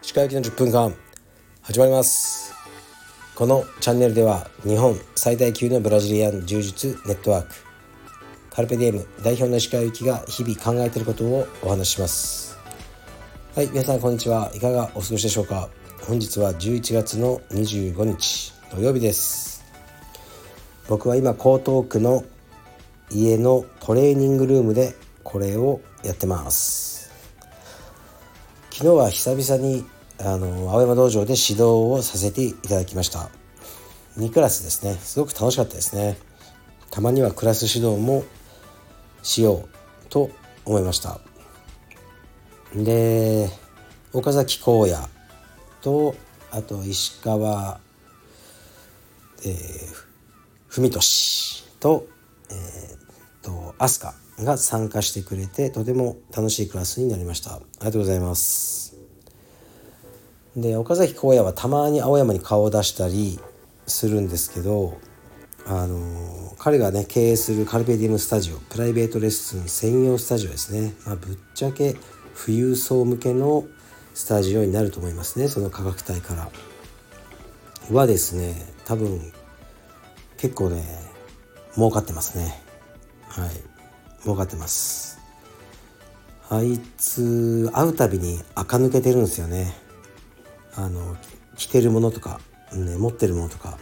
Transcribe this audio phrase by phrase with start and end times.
[0.00, 0.94] 石川行きの10分間
[1.60, 2.54] 始まります。
[3.34, 7.54] このチャンネルでは日本最大級のブラジリアン柔術ネットワーク
[8.48, 12.58] カルペディエム代表の石川行きが日々考えていることをお話しします。
[13.54, 14.50] はい皆さんこんにちは。
[14.54, 15.68] いかがお過ごしでしょうか。
[16.06, 19.62] 本日は11月の25日土曜日です。
[20.88, 22.24] 僕は今江東区の
[23.14, 27.12] 家のトレーニングルームでこれをやってます。
[28.70, 29.84] 昨日は久々に
[30.18, 31.62] あの青山道場で指導
[31.92, 33.28] をさせていただきました。
[34.16, 34.94] 2クラスですね。
[34.94, 36.16] すごく楽しかったですね。
[36.90, 38.24] たまにはクラス指導も
[39.22, 39.68] しよう
[40.08, 40.30] と
[40.64, 41.20] 思いました。
[42.74, 43.48] で
[44.12, 45.08] 岡崎荒野
[45.80, 46.14] と
[46.50, 47.80] あと石川、
[49.44, 49.56] えー、
[50.68, 52.06] 文俊と,、
[52.52, 54.04] えー、と飛
[54.36, 57.54] 鳥が参加してくれてとても楽しいクラスになりました。
[57.54, 58.96] ありがとうございます。
[60.56, 63.40] で岡崎荒野はたまに青山に顔を出したり
[63.86, 64.98] するんですけど
[65.66, 71.96] あの彼がね経営するカルペディウムスタジオプライベートレッスン専用スタジオですね、まあ、ぶっちゃけ
[72.44, 73.64] 富裕層向けの
[74.12, 76.50] スタジオになると思いますねその価格帯から。
[77.90, 79.32] はですね多分
[80.36, 81.11] 結構ね
[81.76, 82.60] 儲かってますね。
[83.28, 83.50] はい。
[84.22, 85.20] 儲かってます。
[86.50, 89.74] あいつ会うたびに垢抜けてるんですよね。
[90.74, 91.16] あの
[91.56, 92.40] 着てるものとか、
[92.72, 93.78] ね、持ってるものとか。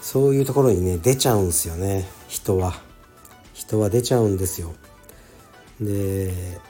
[0.00, 2.08] そういうところにね出ちゃうんですよね。
[2.28, 2.74] 人は。
[3.54, 4.74] 人は出ちゃうんですよ。
[5.80, 6.60] で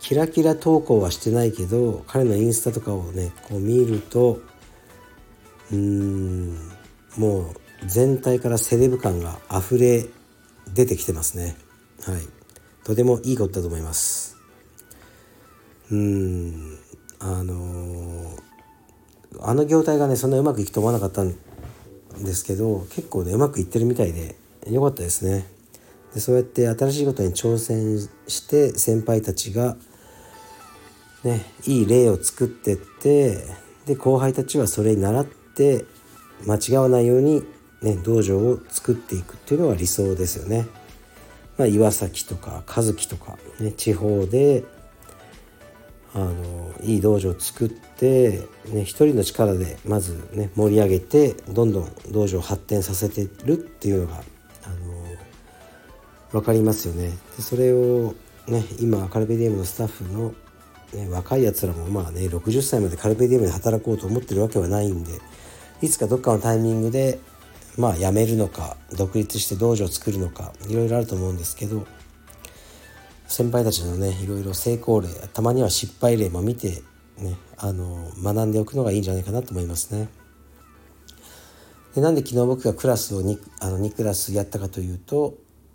[0.00, 4.40] キラキラ投稿はしてないけど彼のインスタとかをねこう見ると
[5.70, 6.56] うーん
[7.16, 7.54] もう
[7.86, 10.06] 全体からセレブ感が溢れ
[10.74, 11.56] 出てきてますね。
[12.04, 12.20] はい。
[12.84, 14.36] とてもいいことだと思います。
[15.90, 16.78] うん。
[17.18, 18.38] あのー、
[19.42, 21.34] あの業態がねそんなうまくいくと思わなかったん
[22.24, 24.36] ですけど結構ねうまくいってるみたいで
[24.68, 25.46] 良かったですね。
[26.14, 29.76] でそうやって新しいことに挑戦して先輩たちが
[31.24, 33.44] ね、いい例を作ってって
[33.86, 35.84] で後輩たちはそれに倣って
[36.46, 37.42] 間違わないように、
[37.82, 40.66] ね、道場を作っていくっていうのが理想ですよね。
[41.56, 44.64] まあ、岩崎とか和樹とか、ね、地方で
[46.14, 57.10] あのいい道場を作って、ね、一人の力でまず、ね、盛り上げてどんどん道場を発展させてるっていうのがあの分かりますよね。
[57.36, 58.14] でそれを、
[58.48, 60.34] ね、今カルベディエムのスタッフの
[60.94, 65.12] ね、若いやつらもまあね60歳までカルペディウムで働こうと思ってるわけはないんで
[65.82, 67.20] いつかどっかのタイミングで
[67.76, 71.86] まあ辞めるのか独立して道場を作るのかいろいろあると思うんですけど
[73.26, 76.82] 先輩たちのねいろいろ成功例たまには失敗例も見て
[77.18, 80.08] ねあの学んでおくのがいいんじゃないかなと思いますね。
[81.94, 85.34] でなんで昨日僕がクラスを 2, あの2クラスやったかというと、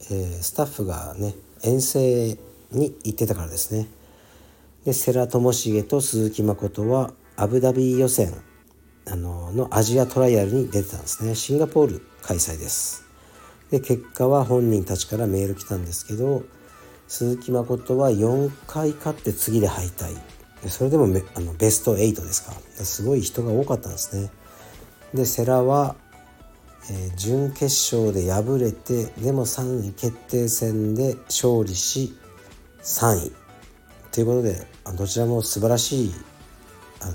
[0.10, 2.38] えー、スタッフがね遠征
[2.72, 3.88] に行ってたからですね。
[4.86, 8.34] で世良智重と鈴木誠はアブダビ予選
[9.08, 11.36] あののアジアトライアルに出てたんですね。
[11.36, 13.06] シンガポール開催です。
[13.72, 16.44] で結果は本人たちからメール来たんですけど
[17.08, 20.16] 鈴木誠は4回勝って次で敗退。
[20.70, 21.06] それでも
[21.36, 22.54] あのベスト8ですか。
[22.84, 24.32] すごい人が多かったんですね。
[25.14, 25.96] で世良は、
[26.90, 32.18] えー、準決勝で敗れてでも3位決定戦で勝利し
[32.82, 33.32] 3位。
[34.12, 36.12] ということでどちらも素晴らしい、
[37.02, 37.14] あの、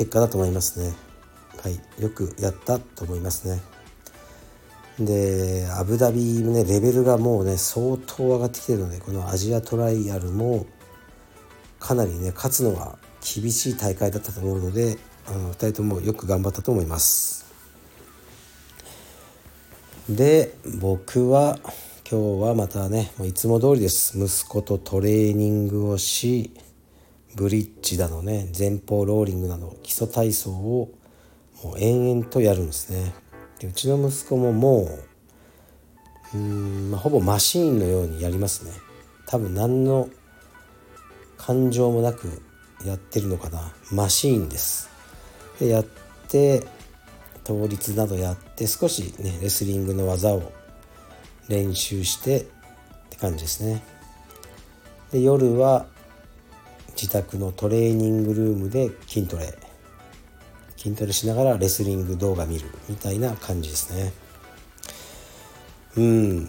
[0.00, 0.94] 結果だと思いますね。
[1.62, 3.60] はい、よくやったと思いますね。
[4.98, 10.64] でアブダビねレベルがもうね相当上がってきてるのでこのアジアトライアルも
[11.78, 14.96] かなりね勝つのは厳しい大会だったと思うので
[15.26, 17.44] あの2人ともよく頑張ったと思います。
[20.08, 21.58] で僕は
[22.10, 26.54] 今日はまたねもういつも通りです息子とトレーニングをし
[27.36, 30.92] ブリッジだのね前方ローリングなど基礎体操を
[31.62, 33.14] もう延々とやるんですね。
[33.58, 34.88] でうちの息子もも
[36.34, 38.72] ううん、まあ、ほぼマシーンのようにやりますね。
[39.26, 40.08] 多分何の
[41.36, 42.42] 感情もなく
[42.84, 43.72] やってるのかな。
[43.92, 44.88] マシーンです。
[45.58, 45.84] でやっ
[46.28, 46.64] て
[47.44, 50.52] 倒立などやって少しねレスリングの技を
[51.48, 52.44] 練習してっ
[53.10, 53.82] て感じですね。
[55.10, 55.86] で夜は
[57.00, 59.54] 自宅のトレーニングルームで筋トレ。
[60.76, 64.12] 筋トレしながらレスリング動画見るみたいな感じですね。
[65.96, 66.48] うん。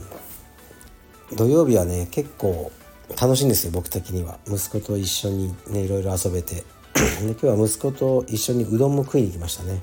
[1.37, 2.69] 土曜日はね結構
[3.17, 4.39] 楽しいんですよ僕的には。
[4.45, 6.55] 息子と一緒にねいろいろ遊べて。
[6.55, 6.63] で
[7.21, 9.81] 今日は息子と一緒にうどんも食いに行きましたね。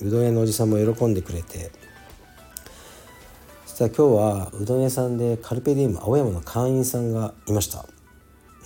[0.00, 1.70] うどん屋のおじさんも喜んでくれて。
[3.66, 7.84] そしたら今日はうどん屋さんでカルペディウム青山の会員さんがいました。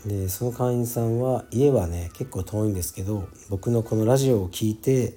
[0.07, 5.15] でその会員さんは家はね結構遠いんですけど僕のこのラジオを聞いて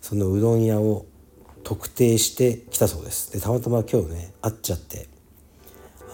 [0.00, 1.06] そのうどん屋を
[1.62, 3.32] 特定してきたそうです。
[3.32, 5.08] でたまたま今日ね会っちゃって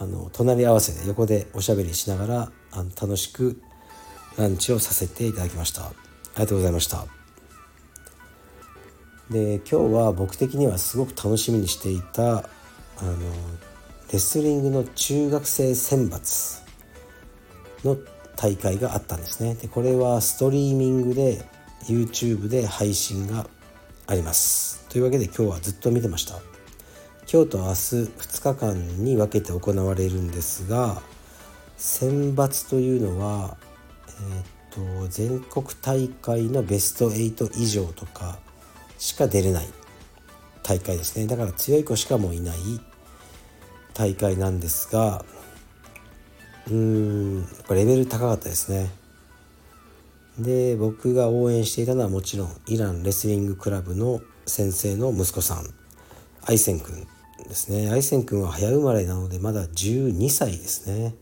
[0.00, 3.60] あの隣り合わせで横でおしゃべりしながらあの楽しく
[4.36, 5.86] ランチをさせていただきました。
[5.86, 5.92] あ
[6.36, 7.06] りがとうございました。
[9.28, 12.42] で今日は僕的にはすごく楽しみにしていたあ
[13.02, 13.16] の
[14.12, 16.69] レスリングの中学生選抜
[17.84, 17.96] の
[18.36, 19.54] 大会があったんですね。
[19.54, 21.44] でこれはストリーミングで
[21.84, 23.46] YouTube で配信が
[24.06, 24.86] あります。
[24.88, 26.40] というわけで今日はずっと見てました。
[27.32, 31.00] 今日と明日2日間に分けて行われるんですが
[31.76, 33.56] 選抜というのは、
[34.08, 38.40] えー、と全国大会のベスト8以上とか
[38.98, 39.68] しか出れない
[40.62, 41.26] 大会ですね。
[41.26, 42.56] だから強い子しかもういない
[43.94, 45.24] 大会なんですが
[46.66, 48.90] うーんレベル高かったですね。
[50.38, 55.66] で僕が応援していたのはもちろんイランレスリングクラブの先生の息子さん
[56.46, 57.06] アイセン君
[57.46, 57.90] ですね。
[57.90, 61.14] アイセン君は早生まれなのでまだ12歳ですね。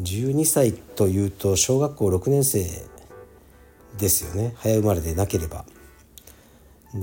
[0.00, 2.64] 12歳というと小学校6年生
[3.98, 4.54] ですよね。
[4.58, 5.64] 早生まれでなければ。
[6.94, 7.00] で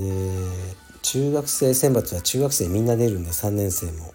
[1.03, 4.14] 中学生選抜は中学生みんな出るんで3年生も。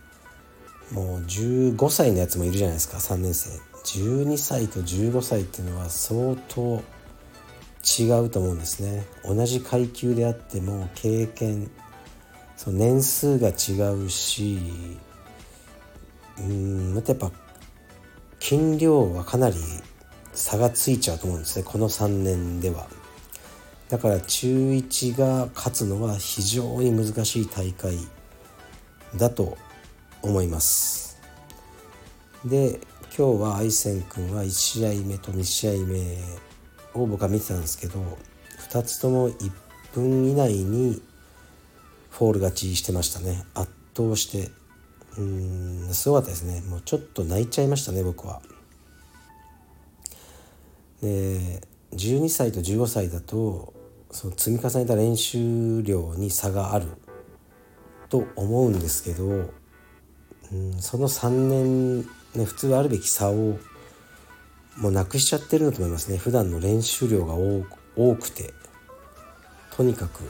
[0.93, 3.51] もう15歳のやつもいるじゃないですか3年生。
[3.85, 6.83] 12歳と15歳っていうのは相当
[7.99, 9.07] 違うと思うんですね。
[9.25, 11.71] 同じ階級であっても経験
[12.57, 14.59] その年数が違うし
[16.39, 17.31] うんまたやっぱ
[18.41, 19.57] 筋量はかなり
[20.33, 22.89] 差がついちゃうと思うんですねこの3年では。
[23.89, 27.99] だから中1が勝つのは非常に難しい大会
[29.17, 29.59] だと
[30.23, 31.21] 思います。
[32.45, 32.81] で
[33.17, 36.17] 今日はアイセン君は1試合目と2試合目
[36.95, 38.01] を僕は見てたんですけど
[38.71, 39.51] 2つとも1
[39.95, 41.03] 分以内に
[42.11, 43.45] フォール勝ちしてましたね。
[43.55, 44.51] 圧倒して。
[45.19, 46.61] うんすごかったですね。
[46.69, 48.41] もうちょっと泣いちゃいましたね僕は。
[51.03, 51.61] で
[51.93, 53.73] 12歳と15歳だと
[54.11, 56.87] その積み重ねた練習量に差がある
[58.09, 59.51] と思うんですけど
[60.57, 61.99] んその3年、
[62.35, 63.59] ね、普通あるべき差を
[64.77, 66.17] もうなくしちゃってるんだと思いますね。
[66.17, 68.55] 普段の練習量が多くて。
[69.77, 70.23] とにかく。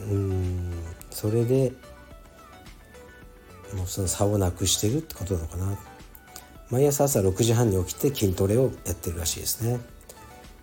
[0.00, 0.72] うん
[1.10, 1.72] それで
[3.74, 5.78] もうその差をなくしてるってことなのかな。
[6.70, 9.80] 毎朝朝6時半に起きて筋トレをやってるらしいですね。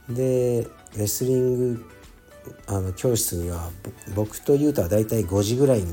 [0.10, 1.86] でレスリング
[2.68, 3.72] あの教室には
[4.16, 5.88] 僕と雄太はだいたい5時ぐらいに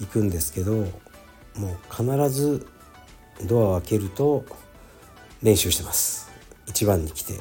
[0.00, 0.86] 行くんですけど
[1.56, 2.66] もう必ず
[3.46, 4.44] ドアを開けると
[5.42, 6.30] 練習してます。
[6.66, 7.34] 一番に来て。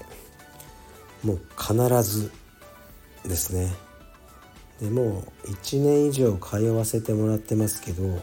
[1.23, 1.73] もう必
[2.03, 2.31] ず
[3.23, 3.71] ですね。
[4.79, 8.19] でもう1年以上通わせてもらってますけど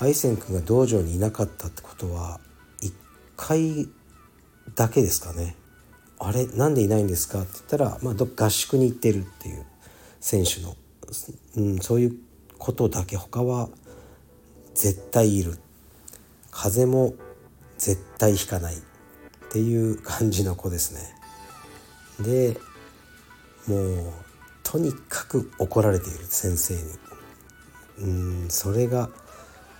[0.00, 2.40] アイセン君が道場にいなかったってことは
[2.80, 2.92] 1
[3.36, 3.88] 回
[4.74, 5.56] だけですかね。
[6.18, 9.66] あれなんでいないんですかって言ったら、まあ、合宿に行ってるっていう
[10.18, 10.74] 選手の、
[11.56, 12.16] うん、そういう
[12.58, 13.16] ことだけ。
[13.16, 13.68] 他は
[14.76, 15.58] 絶対いる。
[16.50, 17.14] 風も
[17.78, 18.74] 絶対引かない。
[18.76, 18.78] っ
[19.50, 22.24] ていう感じの子ですね。
[22.24, 22.56] で
[23.66, 24.12] もう
[24.62, 26.24] とにかく怒られている。
[26.26, 26.80] 先生に。
[27.98, 29.08] うんそれが、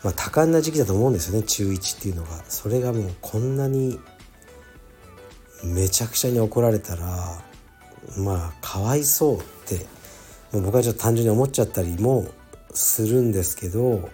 [0.02, 1.42] まあ、多感な時期だと思うんですよね。
[1.42, 2.42] 中1っていうのが。
[2.48, 4.00] それがもうこんなに
[5.62, 7.42] めちゃくちゃに怒られたら
[8.16, 9.86] まあかわいそうって
[10.52, 12.26] 僕はちょっと単純に思っちゃったりも
[12.72, 14.08] するんですけど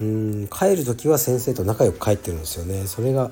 [0.00, 2.86] うん帰る時は先生と仲良く帰ってるんですよね。
[2.86, 3.30] それが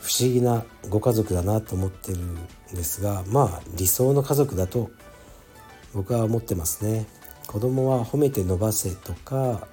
[0.00, 2.36] 不思議なご家族だなと思ってるん
[2.74, 4.90] ですがまあ理想の家族だと
[5.92, 7.06] 僕は思ってますね。
[7.46, 9.66] 子供は褒めて伸ばせとか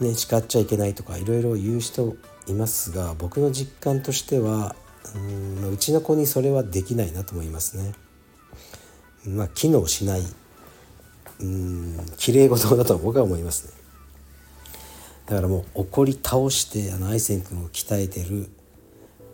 [0.00, 4.74] ね叱っちゃいけないとかいろいろ言う人いますが僕の実感としては
[5.14, 7.92] うんうちの子にそれはできないなと思いますね。
[9.26, 10.22] まあ機能しない
[11.40, 13.83] うん綺麗事だと僕は思いますね。
[15.26, 18.50] だからもう怒り倒してあのアイセン君を鍛えてる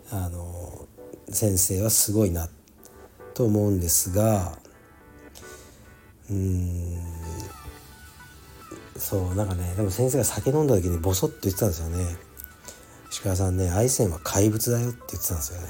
[0.09, 0.87] あの
[1.29, 2.49] 先生はすごいな
[3.33, 4.57] と思うんですが
[6.29, 6.97] うん
[8.97, 12.17] そうなんかねでも先生が酒飲んだ時にボソッと言ってたんですよね。
[13.11, 15.67] 石川さんね愛線は怪物だよって言ってたんですよね。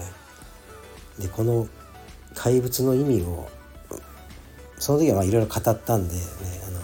[1.20, 1.68] でこの
[2.36, 3.50] 怪物の意味を
[4.78, 6.22] その時はまあいろいろ語ったんでね
[6.68, 6.82] あの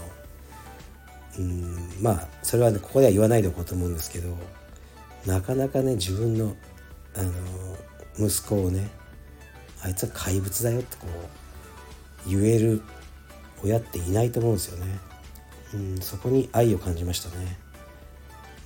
[1.38, 4.36] うんまあそれはねここでは言わないでおこうと思うんですけど
[5.26, 6.56] なかなかね自分の
[7.16, 7.32] あの
[8.28, 8.90] 息子をね
[9.84, 11.08] あいつは怪物だよってこ
[12.26, 12.82] う言える
[13.64, 15.00] 親っていないと思うんですよね。
[15.74, 17.58] うん、そこに愛を感じましたね。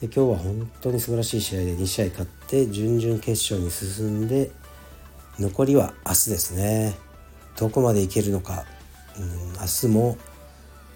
[0.02, 4.52] で今日は本当に素晴らしい試合で2試合勝って準々決勝に進んで
[5.40, 6.96] 残りは明日ですね
[7.56, 8.66] どこまでいけるのか、
[9.20, 10.18] うん、明日も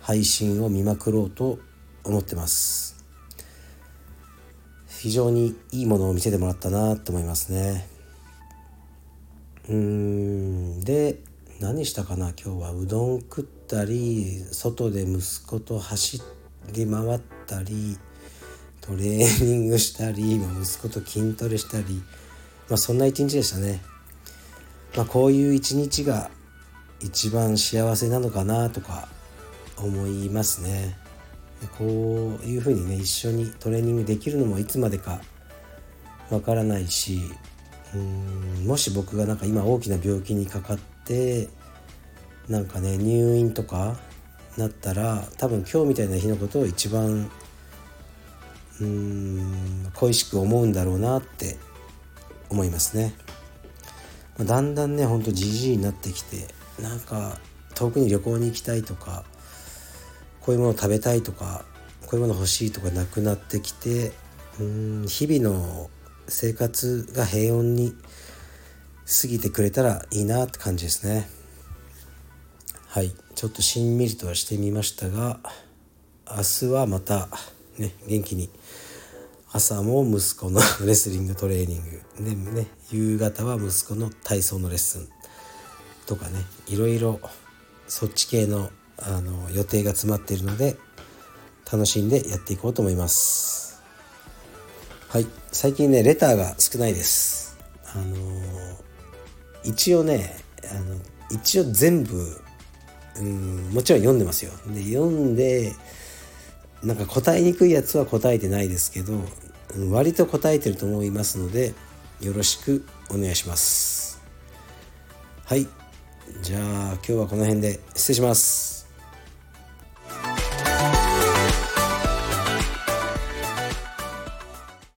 [0.01, 1.59] 配信を見まくろうと
[2.05, 3.03] 思ってます。
[4.87, 7.87] 非常にいいものを見せてもらったなと思いますね。
[9.69, 10.81] うん。
[10.81, 11.19] で
[11.59, 12.29] 何したかな？
[12.29, 16.21] 今日はうどん食ったり外で息子と走
[16.73, 17.97] り回ったり
[18.81, 22.03] トレーニングしたり息子と筋トレしたり、
[22.69, 23.81] まあ、そんな一日でしたね、
[24.95, 26.29] まあ、こういう一日が
[27.01, 29.07] 一番幸せなのかなとか
[29.77, 30.97] 思いますね。
[31.77, 31.85] こ
[32.41, 35.21] ういうふうにね一緒にトレーニングできるのもいつまでか
[36.29, 37.21] わからないし
[37.93, 41.49] うんもし僕がなんか今大きな病気にかかって
[42.47, 43.97] なんかね入院とか
[44.57, 47.29] なったら多分今日みたいな日のことを一番
[48.81, 51.57] うん恋しく思うんだろうなって
[52.49, 53.13] 思いますね。
[54.37, 56.47] だんだんねほんとじじいになってきて
[56.81, 57.39] なんか
[57.73, 59.23] 遠くに旅行に行きたいとか
[60.45, 61.65] こういうもの食べたいとか
[62.05, 64.11] こういうもの欲しいとかなくなってきて
[64.59, 65.89] うん日々の
[66.27, 67.93] 生活が平穏に
[69.21, 71.29] 過ぎてくれたらいいなって感じですね。
[72.87, 73.13] はい。
[73.35, 75.39] ちょっとしんみりとはしてみましたが
[76.25, 77.27] 明日はまた
[77.77, 78.49] ね元気に
[79.51, 85.09] 朝も息子の レスリングトレーニングでね夕方は息子の体操のレッスン
[86.05, 87.19] とかねいろいろ
[87.89, 90.77] そっち系のあの予定が詰まっているので
[91.71, 93.81] 楽しんでやっていこうと思います。
[95.09, 95.27] はい。
[95.51, 97.57] 最近ねレターが少ないです。
[97.93, 98.15] あの
[99.63, 100.37] 一応ね
[100.71, 100.95] あの
[101.31, 102.37] 一応全部
[103.19, 104.51] うんもちろん読んでますよ。
[104.67, 105.73] で読んで
[106.83, 109.13] なんか答えにくいやつは答えてないですけど
[109.89, 111.73] 割と答えてると思いますので
[112.21, 114.21] よろしくお願いします。
[115.45, 115.67] はい。
[116.41, 116.61] じゃあ
[116.93, 118.74] 今日はこの辺で失礼します。